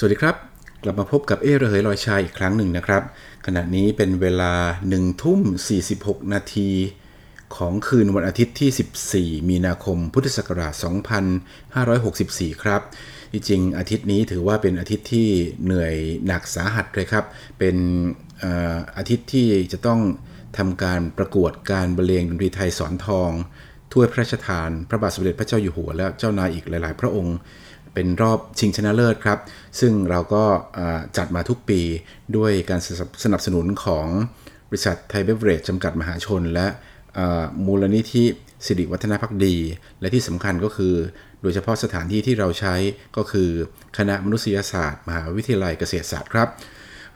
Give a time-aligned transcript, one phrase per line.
[0.00, 0.36] สวัสดีครับ
[0.82, 3.02] กลับมาพบกับเอระเหยลอยชายอีกครั้งหนึ่งนะครับ
[3.46, 4.54] ขณะนี้เป็นเวลา
[4.88, 5.40] 1ทุ่ม
[5.86, 6.70] 46 นาที
[7.56, 10.74] ของคืนวันอาทิตย์ที่ 14 มีนาคม พุทธศักราช
[12.48, 12.80] 2564 ครับ
[13.32, 15.28] จริงๆอาทิตย์นี้ถือว่าเป็นอาทิตย์ที่
[15.64, 15.94] เหนื่อย
[16.26, 17.24] หนักสาหัสเลยครับ
[17.58, 17.76] เป็น
[18.96, 20.00] อาทิตย์ที่จะต้อง
[20.58, 23.30] ทำการประกวดการบรรเลงดนตรีไทยสอนทอง
[23.92, 27.36] ถ้วยพระราชทาน พระบาทสมเด็จพระเจ้าอยู่หัวและเจ้านายอีกหลาย ๆ พระองค์
[27.98, 29.38] เป็นรอบชิงชนะเลิศครับ
[29.80, 30.44] ซึ่งเราก็
[31.16, 31.80] จัดมาทุกปี
[32.36, 32.80] ด้วยการ
[33.24, 34.06] สนับสนุนของ
[34.68, 36.66] บริษัทไทยเบเวอเรจจำกัดมหาชน และ
[37.66, 38.24] มูลนิธิ
[38.66, 39.56] สิริวัฒนพักดี
[40.00, 40.94] และที่สำคัญก็คือ
[41.42, 42.74] โดยเฉพาะสถานที่ที่เราใช้
[43.16, 43.50] ก็คือ
[43.98, 46.48] คณะมนุษยศาสตร์ มหาวิทยาลัยเกษตรศาสตร์ครับ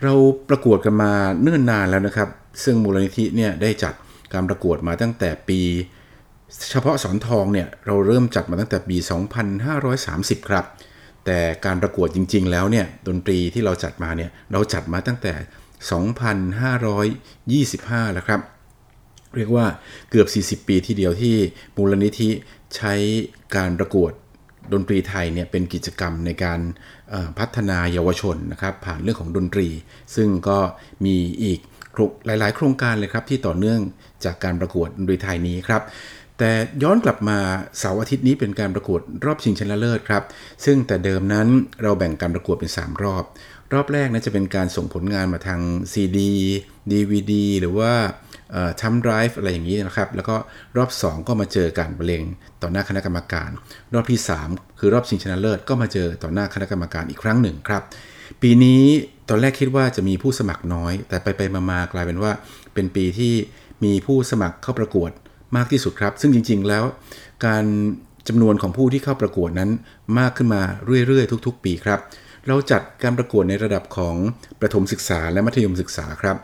[0.02, 0.14] เรา
[0.48, 2.28] ประกวดกันมาเนิ่นนานแล้วนะครับ
[2.64, 3.94] ซึ่งมูลนิธิเนี่ยได้จัด
[4.32, 5.60] การประกวดมาตั้งแต่ปี
[6.70, 8.96] เฉพาะสอนทองเนี่ยเราเริ่มจัดมาตั้งแต่ปี
[9.52, 10.64] 2530 ครับ
[11.26, 15.34] แต่การประกวดจริง ๆ แล้วเนี่ยดนตรีที่เราจัดมาเนี่ยเราจัดมาตั้งแต่
[17.64, 18.40] 2525 แล้วครับ
[19.36, 19.66] เรียกว่า
[20.10, 20.24] เกือ
[20.56, 21.36] บ 40 ปีทีเดียวที่
[21.76, 22.30] มูลนิธิ
[22.76, 22.94] ใช้
[23.56, 24.12] การประกวด
[24.72, 26.60] ดนตรีไทยเนี่ยเป็นกิจกรรมในการ
[27.38, 29.68] พัฒนาเยาวชนนะครับผ่านเรื่องของดนตรี
[30.16, 30.58] ซึ่งก็
[31.04, 31.60] มีอีก
[32.26, 33.80] หลาย ๆ โครงการเลยครับที่ต่อเนื่อง
[34.24, 35.82] จากการประกวดดนตรีไทยนี้ครับ
[36.38, 36.50] แต่
[36.82, 37.38] ย้อนกลับมา
[37.78, 40.22] เสาร์อาทิตย์นี้เป็นการประกวดรอบชิงชนะเลิศครับ
[40.64, 41.48] ซึ่งแต่เดิมนั้น
[41.82, 43.24] เราแบ่งการประกวดเป็น 3 รอบ
[43.72, 45.60] รอบแรกนั้นจะเป็นการส่งผลงานมาทาง
[45.92, 46.18] CD
[46.90, 47.92] DVD หรือว่า
[48.82, 50.36] ทำไดรฟ์อะไรอย่างนี้นะครับ แล้วก็
[50.76, 52.24] รอบ 2 ก็มาเจอกันบรรเลง
[52.62, 53.50] ต่อหน้าคณะกรรมการ
[53.94, 57.82] รอบที่ 3 คือรอบชิงชนะเลิศก็มาเจอต่อหน้าคณะกรรมการอีกครั้งหนึ่งครับ
[58.42, 58.82] ปีนี้
[59.28, 62.32] ตอนแรกคิดว่าจะมีผู้สมัครน้อย แต่ไปไปมากลายเป็นว่า
[62.74, 63.34] เป็นปีที่
[63.84, 65.10] มีผู้สมัครเข้าประกวด
[65.56, 66.84] มากที่สุดครับ ซึ่งจริง ๆ แล้ว
[67.46, 67.64] การ
[68.28, 69.70] จำนวนของผู้ที่เข้าประกวดนั้น
[70.18, 70.62] มากขึ้นมา
[71.06, 72.00] เรื่อย ๆ ทุก ๆ ปีครับ
[72.46, 74.16] เราจัดการประกวดในระดับของ
[74.60, 76.36] ประถมศึกษาและมัธยมศึกษาครับ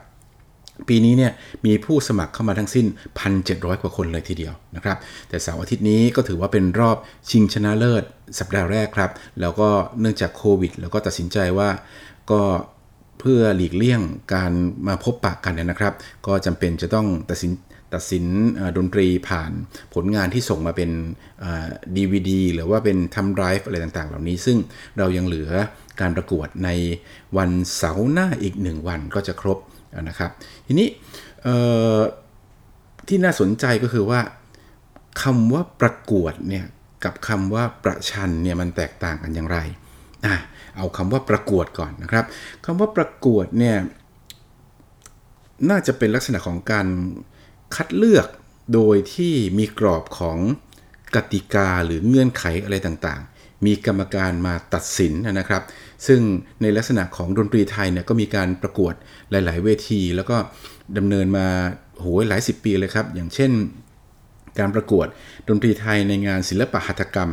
[0.89, 1.33] ปีนี้เนี่ย
[1.67, 2.86] มีผู้สมัครเข้ามาทั้งสิ้น
[3.34, 4.96] 1,700 กว่าคนเลยทีเดียวนะครับ
[5.29, 6.96] แต่เสาร์อาทิตย์นี้ก็ถือว่าเป็นรอบ
[7.30, 8.05] ชิงชนะเลิศ
[8.39, 9.69] สัปดาห์แรกครับ แล้วก็
[10.01, 11.69] เนื่องจากโควิด แล้วก็ตัดสินใจว่า
[12.30, 12.40] ก็
[13.20, 14.01] เพื่อหลีกเลี่ยง
[14.35, 14.52] การ
[14.89, 15.95] มาพบปะกันนะครับ
[16.27, 17.51] ก็จำเป็นจะต้องตัดสิน
[17.95, 18.25] ตัดสิน
[18.77, 19.53] ดนตรีผ่าน
[19.95, 20.91] ผลงานที่ส่งมาเป็น
[21.97, 24.57] ดีวดีหรือว่าเป็นทำไดรฟ์อะไรต่างๆ เหล่านี้ ซึ่ง
[24.99, 25.51] เรายังเหลือ
[26.01, 26.71] การประกวดใน
[27.37, 29.59] วันเสาร์หน้าอีกหนึ่งวันก็จะครบ
[30.09, 30.31] นะครับ
[30.67, 30.89] ทีนี้
[33.09, 34.20] ที่น่าสนใจก็คือว่า
[35.23, 36.65] คำว่าประกวดเนี่ย
[37.05, 39.59] กับคำว่าประชันเนี่ยมันแตกต่างกันอย่างไร
[40.27, 40.35] อะ
[40.77, 42.25] เอาคำว่าประกวดก่อนนะครับ
[42.65, 43.77] คำว่าประกวดเนี่ย
[45.70, 46.87] น่าจะเป็นลักษณะของการ
[47.74, 48.27] คัดเลือก
[48.74, 50.39] โดยที่มีกรอบของ
[51.14, 55.62] กติกาหรือเงื่อนไขอะไรต่างๆ มีกรรมการมาตัดสินนะครับ
[56.07, 56.20] ซึ่ง
[56.62, 58.95] ในลักษณะของดนตรีไทยเนี่ยก็มีการประกวด
[59.30, 60.36] หลาย ๆ เวที แล้วก็
[60.96, 61.46] ดำเนินมา
[62.01, 63.51] โหยหลายสิบปีเลยครับ อย่างเช่น
[64.58, 65.07] การประกวด
[65.48, 67.33] ดนตรีไทยในงานศิลปหัตถกรรม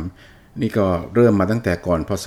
[0.60, 2.26] นี่ก็เริ่มมาตั้งแต่ก่อนพศ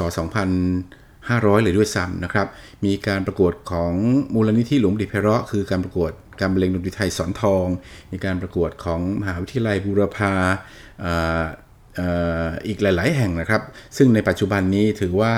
[0.82, 2.48] 2500 เลยด้วยซ้ำนะครับ
[2.86, 3.94] มีการประกวดของ
[4.34, 7.66] มูลนิธิหลวงดิเพราะคือการประกวด การบรรเลงดนตรีไทยสอนทอง
[8.12, 10.34] มีการประกวดของมหาวิทยาลัยบูรพา
[12.68, 13.62] อีกหลาย ๆ แห่งนะครับ
[13.98, 15.34] ซึ่งในปัจจุบันนี้ถือว่า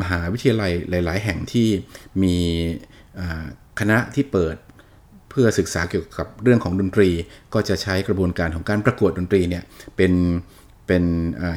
[0.00, 1.68] มหาวิทยาลัยหลาย ๆ แห่งที่
[2.22, 2.36] มี
[3.80, 4.56] คณะที่เปิด
[5.30, 7.10] เพื่อศึกษาเกี่ยวกับเรื่องของดนตรี
[7.54, 9.62] ก็จะใช้กระบวนการของการประกวดดนตรีเนี่ย
[9.96, 10.12] เป็น
[10.86, 11.04] เป็น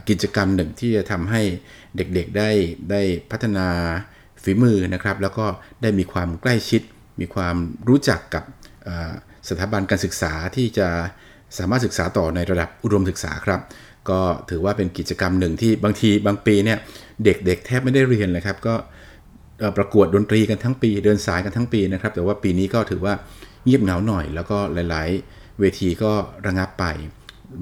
[0.10, 1.42] กิจกรรมหนึ่งที่จะทำให้
[1.96, 2.50] เด็กๆได้
[2.92, 3.02] ได้
[3.32, 3.68] พัฒนา
[4.44, 5.46] ฝีมือนะครับ แล้วก็
[5.82, 6.82] ได้มีความใกล้ชิด
[7.22, 7.56] มีความ
[7.90, 8.44] รู้จักกับ
[9.50, 10.88] สถาบันการศึกษาที่จะ
[11.58, 13.62] สามารถศึกษาต่อในระดับอุดมศึกษาครับ
[14.10, 14.20] ก็
[14.50, 16.78] ถือว่าเป็นกิจกรรมหนึ่งที่บางทีบางปีเนี่ย
[17.26, 18.76] เด็กๆแทบไม่ได้เรียนเลยครับ ก็
[19.78, 23.14] ประกวดดนตรีกันทั้งปี เดินสายกันทั้งปีนะครับ แต่ว่าปีนี้ก็ถือว่า
[23.66, 24.58] เงียบเหงาหน่อย แล้วก็
[24.90, 26.12] หลาย ๆ เวทีก็
[26.46, 26.86] ระงับไป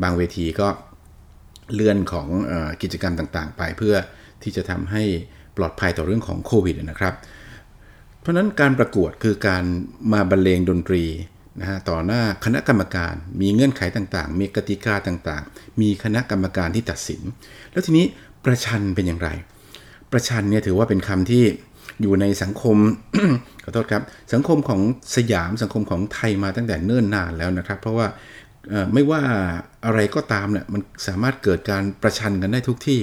[0.01, 0.67] บางเวทีก็
[1.73, 3.95] เลื่อนของอกิจกรรมต่างๆ ไปเพื่อ
[4.43, 5.03] ที่จะทำให้
[5.57, 7.13] ปลอดภัยต่อเรื่องของโควิดนะครับ
[8.21, 9.63] เพราะนั้นการประกวดคือการ
[10.13, 11.03] มาบรรเลงดนตรี
[11.59, 17.21] นะฮะต่อหน้าคณะกรรมการมีเงื่อนไขต่างๆ มีกติกาต่างๆ มีคณะกรรมการที่ตัดสิน
[17.71, 18.05] แล้วทีนี้
[18.45, 19.29] ประชันเป็นอย่างไร
[20.11, 21.43] ประชันเนี่ยถือว่าเป็นคำที่
[22.01, 22.77] อยู่ในสังคม
[23.63, 24.81] ขอโทษครับ สังคมของ
[25.15, 28.07] สยามสังคมของไทยมาตั้งแต่เนิ่นนานแล้วนะครับ เพราะว่า
[28.93, 29.21] ไม่ว่า
[29.85, 33.01] อะไรก็ตามเนี่ยมันสามารถเกิดการประชันกันได้ทุกที่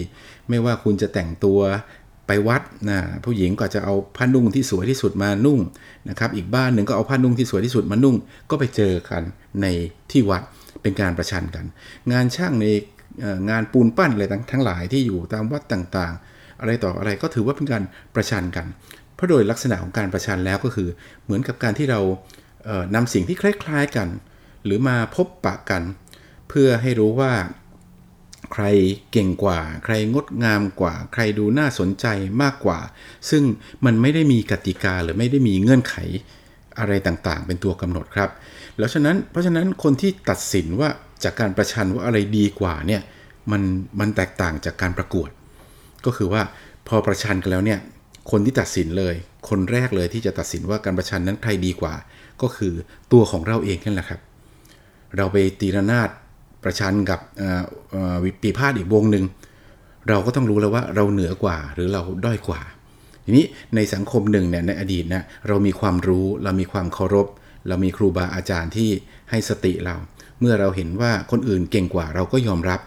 [0.49, 1.61] ไม่ว่าคุณจะแต่งตัว
[2.27, 5.61] ไปวัดนะผู้หญิงก็จะเอาผ้านุ่งที่สวยที่สุดมานุ่ง
[6.11, 8.17] นะครับ อีกบ้านหนึ่งก็เอาผ้านุ่งที่สวยที่สุดมานุ่ง
[8.51, 9.23] ก็ไปเจอกัน
[9.63, 9.67] ใน
[10.11, 10.43] ที่วัด
[10.83, 11.65] เป็นการประชันกัน
[12.13, 12.67] งานช่างใน
[13.51, 17.83] งานปูนปั้นอะไรทั้งหลายที่อยู่ตามวัดต่างๆ อะไรต่ออะไรก็ถือว่าเป็นการ
[18.15, 18.67] ประชันกัน
[19.15, 20.89] เพราะโดยลักษณะของการประชันแล้วก็คือ
[21.25, 22.01] เหมือนกับการที่เรา
[22.65, 24.09] เอ่อนำสิ่งที่คล้ายๆกัน
[24.65, 25.83] หรือมาพบปะกัน
[26.49, 27.33] เพื่อให้รู้ว่า
[28.53, 28.65] ใคร
[29.13, 32.07] เก่งกว่า ใครงดงามกว่า ใครดูน่าสนใจ
[32.43, 32.79] มากกว่า
[33.31, 33.43] ซึ่ง
[33.85, 35.97] มันไม่ได้มีกติกาหรือไม่ได้มีเงื่อนไข
[36.79, 38.31] อะไรต่างๆ เป็นตัวกำหนดครับ
[38.79, 40.89] แล้วฉะนั้นเพราะฉะนั้นคนที่ตัดสินว่า
[41.25, 43.03] จากการประชันว่าอะไรดีกว่าเนี่ย
[43.51, 43.63] มัน
[44.01, 45.29] มันแตกต่างจากการประกวด
[46.07, 46.43] ก็คือว่า
[46.89, 47.81] พอประชันกันแล้วเนี่ย
[48.31, 49.15] คนที่ตัดสินเลย
[49.49, 51.95] คนแรกเลยที่จะตัดสินว่าการประชันนั้นใครดีกว่า
[52.43, 52.73] ก็คือ
[53.13, 54.21] ตัวของเราเองนั่นแหละครับ
[55.17, 56.11] เราไปตีระนาด
[56.67, 59.25] ประชันกับอ่อเอ่อปีพาดอีกวงหนึ่ง
[60.09, 62.61] เราก็ต้องรู้แล้วว่าเราเหนือกว่าหรือเราด้อยกว่า
[63.25, 67.27] ทีนี้ในสังคมหนึ่งเนี่ยในอดีตนะเรามีความรู้เรามีความเคารพ
[67.69, 68.91] เรามีครูบาอาจารย์ที่
[69.31, 69.97] ให้สติเรา
[70.41, 72.81] เมื่อเราเห็นว่าคนอื่นเก่งกว่าเราก็ยอมรับ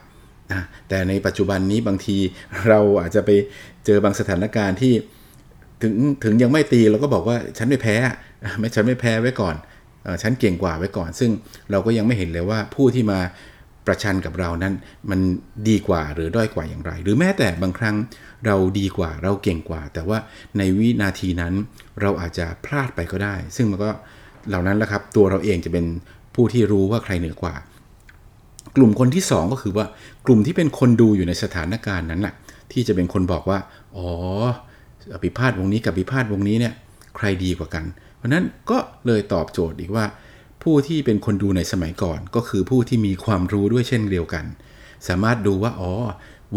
[0.52, 2.18] นะแต่ในปัจจุบันนี้บางที
[2.68, 3.30] เราอาจจะไป
[3.86, 4.94] เจอบางสถานการณ์ที่
[5.82, 5.94] ถึง
[6.24, 7.96] ถึงยังไม่ตีเราก็บอกว่าฉันไม่แพ้
[8.60, 9.56] ไม่ฉันไม่แพ้ไว้ก่อน
[10.22, 11.32] ฉันเก่งกว่าไว้ก่อน ซึ่ง
[11.72, 13.20] เราก็ยังไม่เห็นเลยว่าผู้ที่มา
[13.89, 14.74] ประชันกับเรานั้น
[15.09, 15.19] มัน
[15.69, 17.95] ดีกว่าหรือด้อยกว่าอย่างไร หรือแม้แต่บางครั้ง
[18.45, 20.18] เราดีกว่าเราเก่งกว่า แต่ว่า
[20.57, 21.53] ในวินาทีนั้น
[22.01, 23.91] เราอาจจะพลาดไปก็ได้ ซึ่งมันก็
[24.50, 25.86] เหล่านั้นแหละครับ ตัวเราเองจะเป็น
[26.36, 27.56] ผู้ที่รู้ว่าใครเหนือกว่า
[28.75, 29.86] กลุ่มคนที่ 2 ก็คือว่า
[30.25, 32.33] กลุ่มที่เป็นคนดูอยู่ในสถานการณ์นั้นแหละ
[32.71, 33.59] ที่จะเป็นคนบอกว่า
[33.95, 34.07] อ๋อ
[35.24, 36.74] พิพาทวงนี้กับพิพาทวงนี้เนี่ย
[37.18, 37.86] ใครดีกว่ากัน
[38.18, 40.06] เพราะนั้นก็เลยตอบโจทย์อีกว่า
[40.64, 44.46] ผู้ที่เป็นคนดูในสมัยก่อนก็คือผู้ที่มีความรู้ด้วยเช่นเดียวกัน
[45.08, 45.94] สามารถดูว่าอ๋อ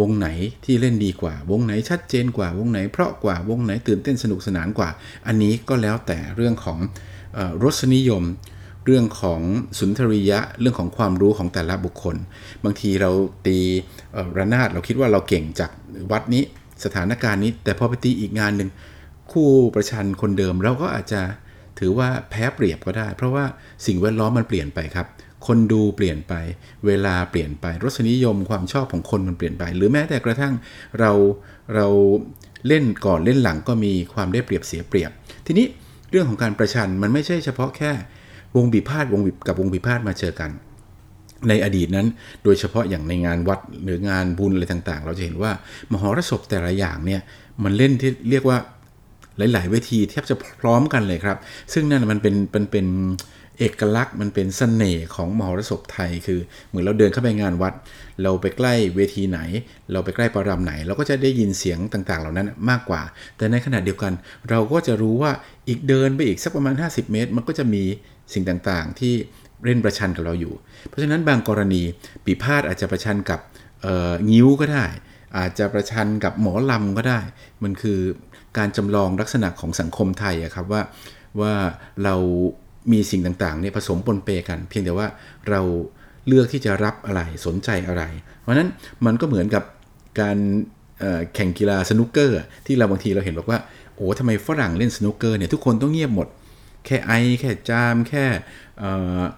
[0.00, 0.28] วงไหน
[0.64, 4.90] ที่เล่นดีกว่า วงไหนชัดเจนกว่าวงไหนเพราะกว่าวงไหนตื่นเต้นสนุกสนานกว่า
[5.26, 6.78] อันนี้ก็แล้วแต่เรื่องของ
[7.36, 8.24] ออรสนิยม
[8.86, 9.40] เรื่องของ
[9.78, 12.16] สุนทรียะเรื่องของความรู้ของแต่ละบุคคล
[12.64, 13.10] บางทีเรา
[13.46, 13.58] ตี
[14.36, 15.70] ระนาดเราคิดว่าเราเก่งจาก
[16.12, 16.42] วัดนี้
[16.84, 18.70] สถานการณ์นี้ แต่พอไปตีอีกงานหนึ่ง
[19.32, 21.22] คู่ประชันคนเดิมเราก็อาจจะ
[21.82, 23.44] ถือว่าแพ้เปรียบก็ได้ เพราะว่า
[23.86, 25.06] สิ่งแวดล้อมมันเปลี่ยนไปครับ
[25.46, 26.34] คนดูเปลี่ยนไป
[26.86, 30.54] เวลาเปลี่ยนไป รสนิยมความชอบของคนมันเปลี่ยนไป หรือแม้แต่กระทั่ง
[31.00, 31.12] เรา
[31.74, 31.86] เรา
[32.66, 35.10] เล่นก่อนเล่นหลังก็มีความได้เปรียบเสียเปรียบ
[35.46, 35.66] ทีนี้
[36.10, 37.92] เรื่องของการประชันมันไม่ใช่เฉพาะแค่
[38.56, 40.50] วงบีพาดวงบีกับวงบีพาดมาเจอกัน
[41.48, 42.06] ในอดีตนั้น
[42.44, 45.52] โดยเฉพาะอย่างในงานวัดหรืองานบุญอะไรต่างๆ เราจะเห็นว่า
[45.92, 47.20] มหรสพแต่ละอย่างเนี่ย
[47.64, 48.58] มันเล่นที่เรียกว่า
[49.38, 51.36] หลาย ๆ เวทีแทบจะพร้อมกันเลยครับ
[51.72, 52.86] ซึ่งนั่นมันเป็นเป็นเป็น
[53.58, 57.72] เอกลักษณ์มันเป็นเสน่ห์ของมหรสพไทย คือเหมือนเราเดินเข้าไปงานวัด
[58.22, 59.40] เราไปใกล้เวทีไหน
[59.92, 63.02] เราไปใกล้ประรำไหน เราก็จะได้ยินเสียงต่าง ๆ เหล่านั้นมากกว่า
[63.36, 64.12] แต่ในขณะเดียวกัน
[64.50, 65.32] เราก็จะรู้ว่า
[65.68, 67.82] อีกเดินไปอีกสักประมาณ 50 เมตร มันก็จะมี
[68.32, 69.14] สิ่งต่างๆ ที่
[69.64, 70.54] เล่นประชันกับเราอยู่
[70.88, 71.82] เพราะฉะนั้นบางกรณี
[72.24, 73.40] ปีพาดอาจจะประชันกับ
[74.30, 74.86] งิ้วก็ได้
[75.36, 77.20] อาจจะประชันกับหมอลำก็ได้
[77.62, 77.98] มันคือ
[78.58, 80.82] การจำลองลักษณะของสังคมไทยอะครับว่า
[81.40, 81.54] ว่า
[82.04, 82.14] เรา
[82.92, 85.08] มีสิ่งต่างๆเนี่ยผสมปนเปกัน เพียงแต่ว่า
[85.50, 85.60] เรา
[86.26, 88.02] เลือกที่จะรับอะไรสนใจอะไร
[88.40, 88.70] เพราะนั้น
[89.06, 89.64] มันก็เหมือนกับ
[90.20, 90.38] การ
[91.34, 93.58] แข่งกีฬาสนุกเกอร์ ที่เราบางทีเราเห็นบอกว่า
[93.94, 96.28] โอ้ทำไมฝรั่งเล่นสนุกเกอร์เนี่ยทุกคนต้องเงียบหมด
[96.86, 98.24] แค่ไอแค่จามแค่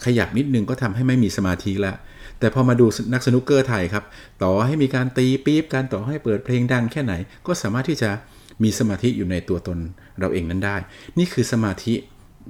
[0.05, 1.95] ขยับนิดนึงก็ทำให้ไม่มีสมาธิละ
[2.45, 4.05] แต่พอมาดูนักสนุกเกอร์ไทยครับ
[4.43, 7.13] ต่อให้มีการตีปี๊บการต่อให้เปิดเพลงดังแค่ไหน
[7.47, 8.11] ก็สามารถที่จะ
[8.63, 9.79] มีสมาธิอยู่ในตัวตน
[10.21, 10.77] เราเองนั้นได้
[11.19, 11.95] นี่คือสมาธิ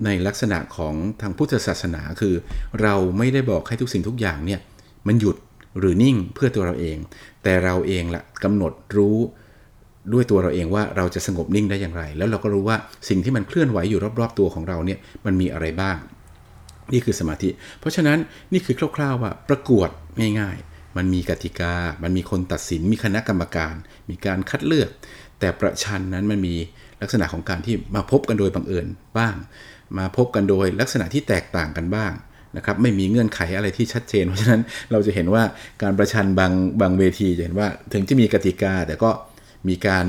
[0.04, 2.34] ในลักษณะของทางพุทธศาสนาคือ
[2.82, 4.60] เราไม่ได้บอกให้ทุกสิ่งทุกอย่างเนี่ย
[5.06, 5.36] มันหยุด
[5.78, 6.96] หรือนิ่งเพื่อตัวเราเอง
[7.42, 9.16] แต่เราเองละกำหนดรู้
[10.12, 12.76] ด้วยตัวเราเองว่าเราจะสงบนิ่งได้อย่างไร แล้วเราก็รู้ว่า
[13.08, 15.96] สิ่งที่มันเคลื่อนไหวอยู่รอบ ๆ ตัวของเราเนี่ยมันมีอะไรบ้าง
[16.92, 17.48] นี่คือสมาธิ
[17.80, 18.18] เพราะฉะนั้น
[18.52, 19.88] นี่คือคร่าวๆว่าประกวด
[20.40, 23.74] ง่ายๆ มันมีกติกา มันมีคนตัดสิน มีคณะกรรมการ
[24.10, 24.90] มีการคัดเลือก
[25.40, 26.54] แต่ประชันนั้นมันมี
[27.02, 28.86] ลักษณะของการที่มาพบกันโดยบังเอิญ
[29.18, 29.34] บ้าง
[29.98, 32.12] มาพบกันโดยลักษณะที่แตกต่างกันบ้าง
[32.56, 34.62] นะครับไม่มีเงื่อนไขอะไรที่ชัดเจน เพราะฉะนั้น
[34.92, 35.42] เราจะเห็นว่า
[35.82, 39.10] การประชันบางบางเวทีจะเห็นว่าถึงจะมีกติกาแต่ก็
[39.68, 40.06] มีการ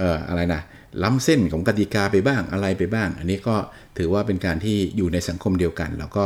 [0.00, 0.62] อออะไรนะ
[1.02, 3.56] ล้ำเส้นของกติกาไปบ้างอะไรไปบ้าง อันนี้ก็
[3.98, 6.24] ถือว่าเป็นการที่อยู่ในสังคมเดียวกัน แล้วก็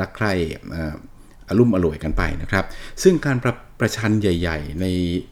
[0.00, 0.32] รักใคร่
[1.48, 2.64] อารมุ่มอร่วยกันไปนะครับ
[3.02, 4.86] ซึ่งการประประชันใหญ่ ๆ ใน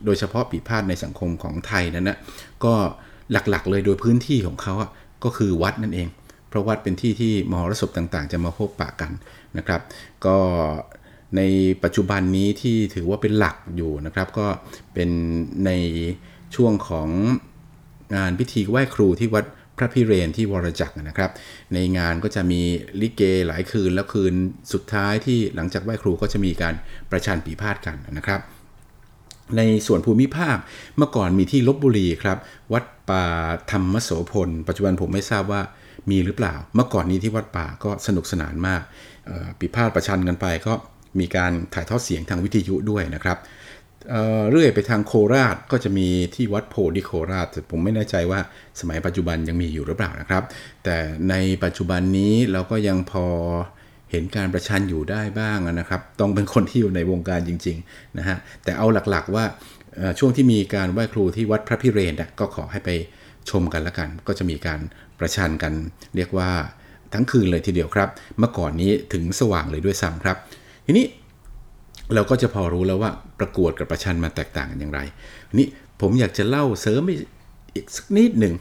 [0.05, 2.19] โดยเฉพาะปีพาดในสังคมของไทยนั้นนะ
[2.65, 2.75] ก็
[3.33, 4.75] หลักๆ เลยโดยพื้นที่ของเขา
[5.25, 6.09] ก็คือวัดนั่นเอง
[6.49, 9.13] เพราะวัดเป็นที่ที่มหรสพต่างๆ จะมาพบปะกัน
[9.57, 9.81] นะครับ
[10.27, 10.37] ก็
[11.37, 11.41] ใน
[11.85, 14.47] ปัจจุบันนี้ที่ถือว่าเป็นหลักอยู่นะครับ ก็
[14.95, 15.11] เป็น
[15.67, 15.71] ใน
[16.55, 17.09] ช่วงของ
[18.15, 19.45] งานพิธีไหว้ครูที่วัด
[19.79, 21.31] พระพิเรนที่วรจักรนะครับ
[21.75, 22.61] ในงานก็จะมี
[23.01, 24.35] ลิเกหลายคืนแล้วคืน
[24.73, 26.75] สุดท้ายที่หลังจากไหว้ครูก็จะมีการ
[27.11, 28.41] ประชันปีพาดกันนะครับ
[29.57, 30.57] ในส่วนภูมิภาค
[30.97, 32.39] เมื่อก่อนมีที่ลบบุรีครับ
[32.73, 33.25] วัดป่า
[33.71, 35.61] ธรรมโสพล ปัจจุบันผมไม่ทราบว่า
[36.11, 38.83] มีหรือเปล่า เมื่อก่อนนี้ที่วัดป่าก็สนุกสนานมาก
[39.59, 40.73] ปีพาดประชันกันไปก็
[41.21, 43.39] มีการถ่ายทอดเสียงทางวิทยุด้วยนะครับ
[44.51, 48.41] เรื่อยไปทางโคราชก็จะมีที่วัดโพธิโคราชแต่ผมไม่แน่ใจว่า
[48.81, 50.43] สมัยปัจจุบันยังมีอยู่หรือเปล่านะครับ
[50.85, 50.97] แต่
[51.31, 51.35] ใน
[51.65, 53.27] ปัจจุบันนี้เราก็ยังพอ
[54.11, 59.45] เห็นการประชันอยู่ได้บ้างนะครับ ต้องเป็นคนที่อยู่ในวงการจริงๆนะฮะ แต่เอาหลักๆว่า
[60.19, 62.91] ช่วงที่มีการไหว้ครูที่วัดพระพิเรนก็ขอให้ไป
[63.51, 64.81] ชมกันละกัน ก็จะมีการ
[65.19, 65.73] ประชันกัน
[66.17, 66.51] เรียกว่า
[67.15, 68.09] ทั้งคืนเลยทีเดียวครับ
[68.39, 70.37] เมื่อก่อนนี้ถึงสว่างเลยด้วยซ้ำครับ
[70.87, 71.07] ทีนี้
[72.15, 75.01] เราก็จะพอรู้แล้วว่าประกวดกับประชันมาแตกต่างกันอย่างไร
[75.59, 75.67] นี่
[76.01, 78.55] ผมอยากจะเล่าเสริมอีกสักนิดหนึ่ง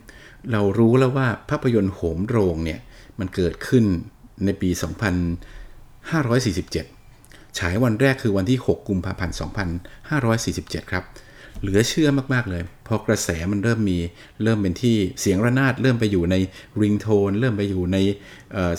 [0.52, 2.80] เรารู้แล้วว่าภาพยนตร์โหมโรงเนี่ย
[3.20, 3.86] มันเกิดขึ้น
[4.46, 4.70] ในปี
[6.34, 9.36] 2547 ฉายวันแรกคือวันที่ 6 กุมภาพันธ์
[9.94, 11.04] 2547 ครับ
[11.62, 13.97] เหลือเชื่อมากๆเลย พอกระแสมันเริ่มมี
[14.43, 16.35] เริ่มเป็นที่เสียงระนาด เริ่มไปอยู่ใน
[16.81, 17.97] ริงโทนเริ่มไปอยู่ใน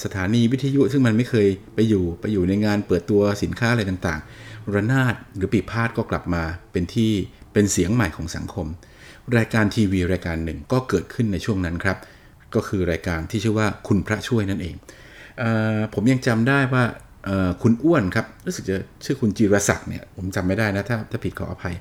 [0.05, 6.43] สถานีวิทยุ ซึ่งมันไม่เคยไปอยู่ไปอยู่ในงานเปิดตัวสินค้าอะไรต่างๆ ระนาดหรือปีพาดก็กลับมา
[6.73, 7.13] เป็นที่
[7.53, 8.67] เป็นเสียงใหม่ของสังคม
[9.37, 11.99] รายการทีวีรายการหนึ่งก็เกิดขึ้นในช่วงนั้นครับ
[12.55, 14.75] ก็คือรายการที่ชื่อว่าคุณพระช่วยนั่นเอง
[15.95, 16.85] ผมยังจำได้ว่า
[17.63, 21.75] คุณอ้วนครับรู้สึกจะชื่อคุณจีรศักดิ์เนี่ยผมจำไม่ได้นะถ้าถ้าผิดขออภัย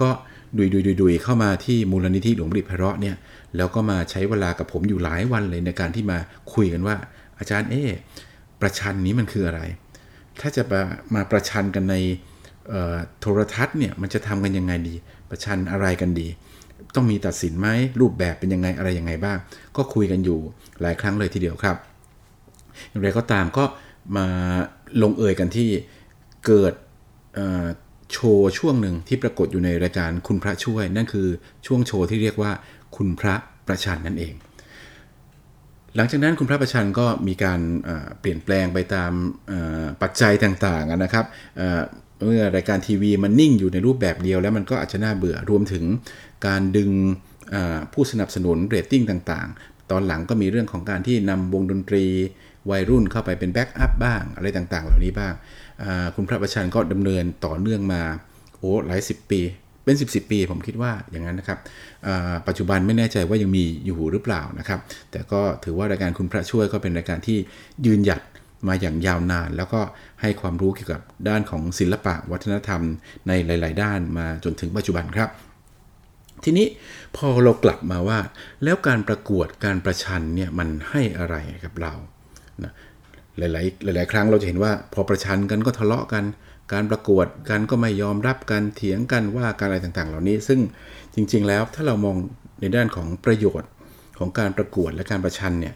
[0.00, 0.08] ก็
[0.56, 3.16] ดุยดุยดุยดุยเข้ามาที่มูลนิธิหลวงบริพระเนี่ย
[3.56, 6.18] แล้วก็มาใช้เวลากับผมอยู่หลายวันเลยในการที่มา
[6.54, 6.96] คุยกันว่า
[7.38, 7.74] อาจารย์เอ
[8.60, 9.60] ประชันนี้มันคืออะไร
[10.40, 10.80] ถ้าจะมา
[11.14, 11.96] มาประชันกันใน
[13.20, 14.94] โทรทัศน์เนี่ยมันจะทำกันยังไงดี
[15.30, 16.28] ประชันอะไรกันดี
[16.94, 17.68] ต้องมีตัดสินไหม
[18.00, 19.38] รูปแบบเป็นยังไงอะไรยังไงบ้าง
[19.76, 20.38] ก็คุยกันอยู่
[20.80, 21.76] หลายครั้งเลยทีเดียวครับ
[22.88, 23.64] อย่างไรก็ตามก็
[24.16, 24.26] มา
[25.02, 25.68] ลงเอยกันที่
[26.46, 26.72] เกิด
[28.12, 31.28] โชว์ช่วงหนึ่งที่ปรากฏอยู่ในรายการคุณพระช่วย นั่นคือ
[31.66, 32.52] ช่วงโชว์ที่เรียกว่า
[32.96, 33.34] คุณพระ
[33.66, 34.34] ประชันนั่นเอง
[35.96, 37.60] หลังจากนั้นคุณพระประชันก็มีการ
[38.20, 39.12] เปลี่ยนแปลงไปตาม
[40.02, 41.24] ปัจจัยต่างๆนะครับ
[42.24, 45.84] เมื่อรายการทีวีมันนิ่งอยู่ในรูปแบบเดียวแล้วมันก็อาจจะน่าเบื่อรวมถึง
[46.46, 46.90] การดึง
[47.92, 52.04] ผู้สนับสนุนเรตติ้งต่างๆ ตอนหลังก็มีเรื่องของการที่นำวงดนตรี
[52.70, 55.34] วัยรุ่นเข้าไปเป็น backup บ้างอะไรต่างๆ เหล่านี้บ้าง
[56.14, 58.02] คุณพระประชันก็ดำเนินต่อเนื่องมา
[58.58, 59.40] โอ้หลายสิบปี
[59.84, 61.58] เป็น สิบๆปีผมคิดว่าอย่างนั้นนะครับ
[62.46, 64.80] ปัจจุบันไม่แน่ใจว่ายังมีอยู่หรือเปล่านะครับ
[65.10, 67.38] แต่ก็ถือว่ารายการคุณพระช่วยก็เป็นรายการที่
[67.86, 68.22] ยืนหยัด
[68.68, 69.80] มาอย่างยาวนาน แล้วก็
[70.20, 72.82] ให้ความรู้เกี่ยวกับด้านของศิลปะวัฒนธรรม
[73.28, 75.28] ในหลาย ๆ ด้านมาจนถึงปัจจุบันครับ
[76.44, 76.66] ทีนี้
[77.16, 78.18] พอเรากลับมาว่า
[78.64, 81.94] แล้วการประกวดการประชันเนี่ยมันให้อะไรกับเรา
[82.64, 82.72] นะ
[83.38, 83.48] หลา
[83.92, 86.24] ย ๆ หลาย ๆ ครั้งเราจะเห็นว่า พอประชันกันก็ทะเลาะกัน
[86.72, 90.60] การประกวดกันก็ไม่ยอมรับกันเถียงกันว่าการอะไรต่างๆ เหล่านี้ ซึ่ง
[91.14, 92.16] จริง ๆ แล้วถ้าเรามอง
[92.60, 93.70] ในด้านของประโยชน์
[94.18, 95.74] ของการประกวดและการประชันเนี่ย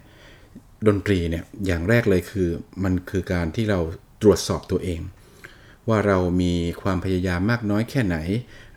[0.87, 2.49] ดนตรีเนี่ยอย่างแรกเลยคือ
[2.85, 3.81] มันคือการที่เรา
[4.23, 5.00] ตรวจสอบตัวเอง
[5.88, 6.52] ว่าเรามี
[6.83, 8.16] ความพยายามมากน้อยแค่ไหน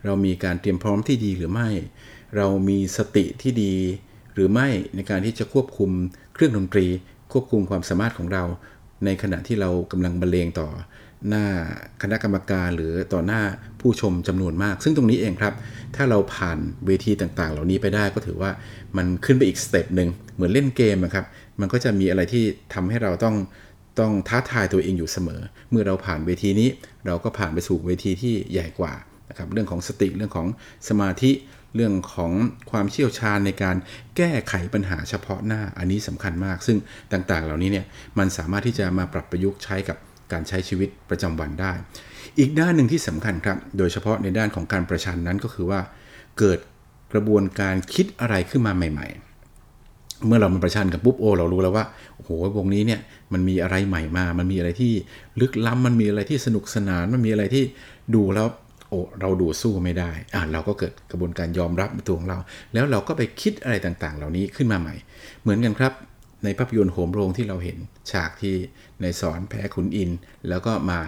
[0.04, 1.68] เรามีการเตรียมพร้อมที่ดีหรือไม่
[2.36, 3.74] เรามีสติที่ดี
[4.34, 5.90] หรือไม่ในการที่จะควบคุม
[6.34, 6.86] เครื่องดนตรี
[7.32, 8.44] ควบคุมความสามารถของเรา
[9.06, 10.68] ในขณะที่เรากำลังบรรเลงต่อ
[11.28, 11.46] หน้า
[12.02, 13.42] คณะกรรมการหรือต่อหน้า
[13.80, 15.54] ผู้ชมจำนวนมาก ซึ่งตรงนี้เองครับ
[15.96, 18.50] ถ้าเราผ่านเวทีต่างๆ เหล่านี้ไปได้ก็ถือว่า
[18.96, 21.26] มันขึ้นไปอีกสเต็ปหนึ่งเหมือนเล่นเกมครับ
[21.60, 22.44] มันก็จะมีอะไรที่
[22.74, 23.36] ทำให้เราต้อง
[24.00, 26.68] ต้องท้าทายตัวเองอยู่เสมอ เมื่อเราผ่านเวทีนี้
[27.06, 28.92] เราก็ผ่านไปสู่เวทีที่ใหญ่กว่า
[29.30, 30.46] นะครับเรื่องของสติเรื่องของ
[30.88, 31.30] สมาธิ
[31.76, 32.32] เรื่องของ
[32.70, 33.76] ความเชี่ยวชาญในการ
[34.16, 36.78] แก้ไขปัญหาเฉพาะหน้าอันนี้สำคัญมาก ซึ่ง
[37.12, 37.86] ต่างๆ เหล่านี้เนี่ย
[38.18, 39.96] มันสามารถที่จะมาปรับประยุกต์ใช้กับ
[40.32, 41.72] การใช้ชีวิตประจำวันได้
[42.38, 45.80] อีกด้านหนึ่งที่สำคัญครับ โดยเฉพาะในด้านของการประชันนั้นก็คือว่า
[46.38, 46.58] เกิด
[47.12, 51.84] กระบวนการคิดอะไรขึ้นมาใหม่ ๆเมื่อเรามาประชันกับปุ๊บโอเรารู้แล้วว่า
[52.16, 53.00] โอ้โหวงนี้เนี่ย
[53.32, 54.92] มันมีอะไรใหม่มา มันมีอะไรที่
[55.40, 57.64] ลึกล้ำมันมีอะไรที่สนุกสนาน มันมีอะไรที่
[58.14, 58.46] ดูแล้ว
[58.88, 62.38] โอ้เราดูสู้ไม่ได้อ่าเราก็เกิดกระบวนการยอมรับตัวของเรา
[62.74, 64.94] แล้วเราก็ไปคิดอะไรต่างๆ เหล่านี้ขึ้นมาใหม่
[65.42, 65.92] เหมือนกันครับ
[66.44, 67.78] ในภาพยนตร์โหมโรงที่เราเห็น
[68.10, 68.54] ฉากที่
[69.00, 70.10] ในสอนแพ้ขุนอิน
[70.48, 70.98] แล้วก็มา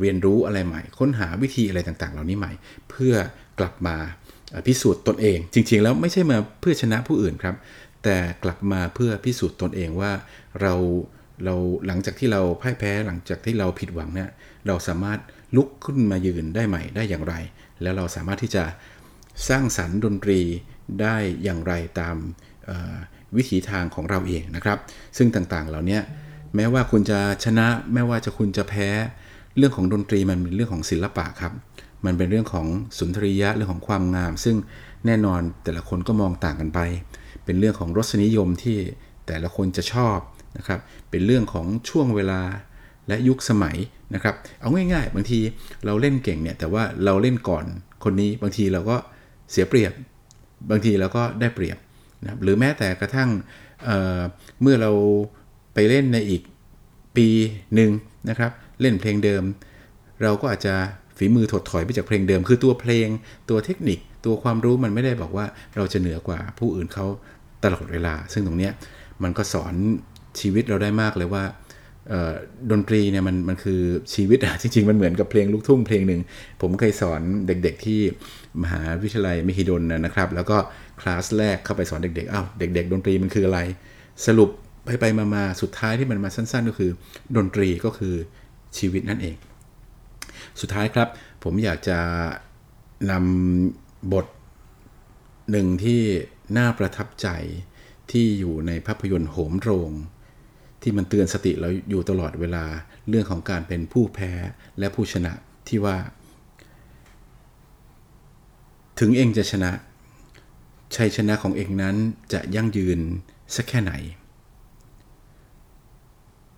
[0.00, 2.52] เรียนรู้อะไรใหม่ ค้นหาวิธีอะไรต่างๆ เหล่านี้ใหม่
[2.90, 3.14] เพื่อ
[3.58, 3.96] กลับมา
[4.66, 7.56] พิสูจน์ตนเอง จริงๆ แล้วไม่ใช่มาเพื่อชนะผู้อื่นครับ
[8.04, 10.12] แต่กลับมาเพื่อพิสูจน์ตนเองว่า
[10.62, 10.74] เรา
[11.44, 11.54] เรา
[11.86, 14.30] หลังจากที่เราพ่ายแพ้หลังจากที่เราผิดหวังเนี่ย
[14.66, 15.20] เราสามารถ
[15.56, 17.34] ลุกขึ้นมายืนได้ใหม่ได้อย่างไร
[17.82, 18.64] แล้วเราสามารถที่จะ
[19.48, 20.40] สร้างสรรค์ดนตรี
[21.00, 22.16] ได้อย่างไรตาม
[23.36, 24.78] วิถีทางของเราเองนะครับ
[25.16, 25.98] ซึ่งต่างๆเหล่านี้
[26.56, 28.88] แม้ว่าคุณจะชนะ แม้ว่าจะคุณจะแพ้
[29.56, 31.52] เรื่องของดนตรีมันเป็นเรื่องของศิลปะครับ
[32.04, 32.66] มันเป็นเรื่องของ
[32.98, 34.56] สุนทรียะเรื่องของความงาม ซึ่ง
[35.06, 36.80] แน่นอนแต่ละคนก็มองต่างกันไป
[37.44, 38.78] เป็นเรื่องของรสนิยมที่
[39.26, 40.18] แต่ละคนจะชอบ
[40.58, 40.80] นะครับ
[41.10, 42.40] เป็นเรื่องของช่วงเวลา
[43.08, 43.76] และยุคสมัย
[44.14, 45.40] นะครับ เอาง่ายๆ บางที
[45.86, 47.64] เราเล่นเก่งเนี่ย แต่ว่าเราเล่นก่อน
[48.04, 48.96] คนนี้ บางทีเราก็
[49.50, 49.92] เสียเปรียบ
[50.70, 51.78] บางทีเราก็ได้เปรียบ
[52.22, 53.30] นะครับหรือแม้แต่กระทั่ง
[53.84, 54.90] เเมื่อเรา
[55.74, 56.42] ไปเล่นในอีก
[57.16, 57.28] ปี
[57.74, 57.90] หนึ่ง
[58.28, 59.42] นะครับ เล่นเพลงเดิม
[60.22, 60.74] เราก็อาจจะ
[61.18, 63.08] ฝีมือถดถอยไปจากเพลงเดิม คือตัวเพลง
[63.48, 65.46] ตัวเทคนิค ตัวความรู้มันไม่ได้บอกว่า
[65.76, 67.06] เราจะเหนือกว่าผู้อื่นเขา
[67.64, 68.72] ตลอดเวลา ซึ่งตรงเนี้ย
[69.22, 69.74] มันก็สอน
[70.40, 71.44] ชีวิตเราได้มากเลยว่า
[72.70, 73.80] ดนตรีเนี่ยมันมันคือ
[74.14, 76.20] ชีวิตอะจริงๆ มันเหมือนกับเพลงลูกทุ่งเพลงหนึ่ง
[76.60, 78.00] ผมเคยสอนเด็กๆที่
[78.62, 80.56] มหาวิทยาลัยมหิดลนะครับ แล้วก็
[81.00, 83.60] คลาสแรกเข้าไปสอนเด็กๆอ้าวเด็ก ๆ ดนตรีมันคืออะไร
[84.26, 84.50] สรุป
[84.84, 86.90] ไปไปมาๆสุดท้ายที่มันมาสั้น ๆ ก็คือ
[87.36, 88.14] ดนตรีก็คือ
[88.78, 89.36] ชีวิตนั่นเอง
[90.60, 91.08] สุดท้ายครับ
[91.44, 91.98] ผมอยากจะ
[93.10, 94.26] นำบท
[95.50, 96.00] หนึ่งที่
[96.56, 97.28] น่าประทับใจ
[98.10, 99.90] ที่อยู่ในภาพยนตร์โหมโรง
[100.84, 102.64] ที่มันเตือนสติเราอยู่ตลอดเวลา
[103.08, 104.32] เรื่องของการเป็นผู้แพ้
[104.78, 105.32] และผู้ชนะ
[105.68, 105.96] ที่ว่า
[109.00, 109.70] ถึงเองจะชนะ
[110.96, 111.96] ชัยชนะของเองนั้น
[112.32, 113.00] จะยั่งยืน
[113.54, 113.92] สักแค่ไหน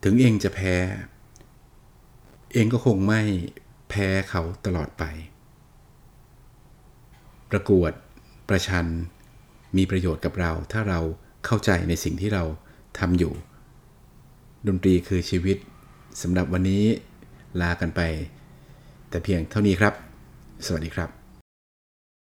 [0.05, 0.75] ถึงเองจะแพ้
[2.53, 3.23] เองก็คงไม่
[3.91, 5.05] แพ้เขาตลอดไป
[7.51, 7.93] ประกวด
[8.49, 8.87] ประชัน
[9.77, 11.01] มีประโยชน์กับเราถ้าเรา
[11.45, 12.45] เข้าใจในสิ่งที่เรา
[12.99, 13.33] ทำอยู่
[14.67, 15.57] ดนตรีคือชีวิต
[16.23, 16.85] สำหรับวันนี้
[17.61, 18.01] ลากันไป
[19.09, 19.95] แต่เพียงเท่านี้ครับ
[20.67, 21.16] สวัสดีครับ